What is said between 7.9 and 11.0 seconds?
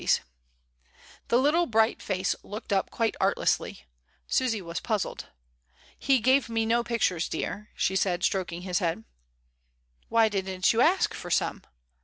said, stroking his head. "Why didn't you